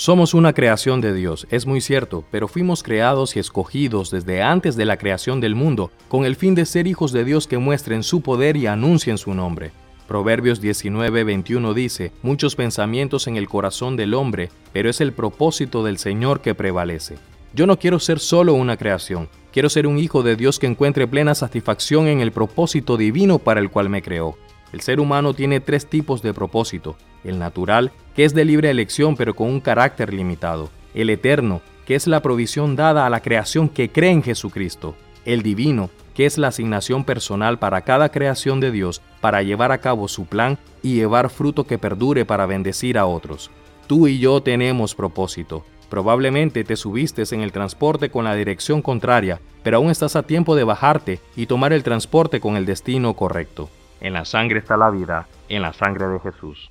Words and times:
Somos 0.00 0.32
una 0.32 0.54
creación 0.54 1.02
de 1.02 1.12
Dios, 1.12 1.46
es 1.50 1.66
muy 1.66 1.82
cierto, 1.82 2.24
pero 2.30 2.48
fuimos 2.48 2.82
creados 2.82 3.36
y 3.36 3.38
escogidos 3.38 4.10
desde 4.10 4.40
antes 4.40 4.74
de 4.74 4.86
la 4.86 4.96
creación 4.96 5.42
del 5.42 5.54
mundo, 5.54 5.90
con 6.08 6.24
el 6.24 6.36
fin 6.36 6.54
de 6.54 6.64
ser 6.64 6.86
hijos 6.86 7.12
de 7.12 7.22
Dios 7.22 7.46
que 7.46 7.58
muestren 7.58 8.02
su 8.02 8.22
poder 8.22 8.56
y 8.56 8.66
anuncien 8.66 9.18
su 9.18 9.34
nombre. 9.34 9.72
Proverbios 10.08 10.62
19:21 10.62 11.74
dice, 11.74 12.12
muchos 12.22 12.56
pensamientos 12.56 13.26
en 13.26 13.36
el 13.36 13.46
corazón 13.46 13.96
del 13.96 14.14
hombre, 14.14 14.48
pero 14.72 14.88
es 14.88 15.02
el 15.02 15.12
propósito 15.12 15.84
del 15.84 15.98
Señor 15.98 16.40
que 16.40 16.54
prevalece. 16.54 17.18
Yo 17.52 17.66
no 17.66 17.78
quiero 17.78 17.98
ser 17.98 18.20
solo 18.20 18.54
una 18.54 18.78
creación, 18.78 19.28
quiero 19.52 19.68
ser 19.68 19.86
un 19.86 19.98
hijo 19.98 20.22
de 20.22 20.34
Dios 20.34 20.58
que 20.58 20.66
encuentre 20.66 21.06
plena 21.08 21.34
satisfacción 21.34 22.06
en 22.06 22.20
el 22.22 22.32
propósito 22.32 22.96
divino 22.96 23.38
para 23.38 23.60
el 23.60 23.68
cual 23.68 23.90
me 23.90 24.00
creó. 24.00 24.38
El 24.72 24.80
ser 24.80 24.98
humano 24.98 25.34
tiene 25.34 25.60
tres 25.60 25.84
tipos 25.84 26.22
de 26.22 26.32
propósito. 26.32 26.96
El 27.24 27.38
natural, 27.38 27.92
que 28.14 28.24
es 28.24 28.34
de 28.34 28.44
libre 28.44 28.70
elección 28.70 29.16
pero 29.16 29.34
con 29.34 29.48
un 29.48 29.60
carácter 29.60 30.12
limitado. 30.12 30.70
El 30.94 31.10
eterno, 31.10 31.60
que 31.86 31.94
es 31.94 32.06
la 32.06 32.20
provisión 32.20 32.76
dada 32.76 33.06
a 33.06 33.10
la 33.10 33.20
creación 33.20 33.68
que 33.68 33.90
cree 33.90 34.10
en 34.10 34.22
Jesucristo. 34.22 34.94
El 35.24 35.42
divino, 35.42 35.90
que 36.14 36.26
es 36.26 36.38
la 36.38 36.48
asignación 36.48 37.04
personal 37.04 37.58
para 37.58 37.82
cada 37.82 38.10
creación 38.10 38.60
de 38.60 38.70
Dios 38.70 39.02
para 39.20 39.42
llevar 39.42 39.72
a 39.72 39.78
cabo 39.78 40.08
su 40.08 40.26
plan 40.26 40.58
y 40.82 40.94
llevar 40.94 41.30
fruto 41.30 41.64
que 41.64 41.78
perdure 41.78 42.24
para 42.24 42.46
bendecir 42.46 42.98
a 42.98 43.06
otros. 43.06 43.50
Tú 43.86 44.06
y 44.06 44.18
yo 44.18 44.42
tenemos 44.42 44.94
propósito. 44.94 45.64
Probablemente 45.88 46.62
te 46.62 46.76
subiste 46.76 47.24
en 47.34 47.40
el 47.40 47.50
transporte 47.50 48.10
con 48.10 48.24
la 48.24 48.34
dirección 48.36 48.82
contraria, 48.82 49.40
pero 49.64 49.78
aún 49.78 49.90
estás 49.90 50.14
a 50.14 50.22
tiempo 50.22 50.54
de 50.54 50.64
bajarte 50.64 51.20
y 51.34 51.46
tomar 51.46 51.72
el 51.72 51.82
transporte 51.82 52.40
con 52.40 52.56
el 52.56 52.66
destino 52.66 53.14
correcto. 53.14 53.68
En 54.00 54.12
la 54.12 54.24
sangre 54.24 54.60
está 54.60 54.76
la 54.76 54.90
vida, 54.90 55.26
en 55.48 55.62
la 55.62 55.72
sangre 55.72 56.06
de 56.06 56.20
Jesús. 56.20 56.70